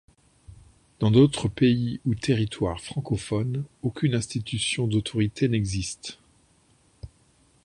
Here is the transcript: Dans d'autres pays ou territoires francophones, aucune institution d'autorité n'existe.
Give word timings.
Dans 0.97 1.11
d'autres 1.11 1.47
pays 1.47 1.99
ou 2.07 2.15
territoires 2.15 2.81
francophones, 2.81 3.65
aucune 3.83 4.15
institution 4.15 4.87
d'autorité 4.87 5.47
n'existe. 5.47 6.17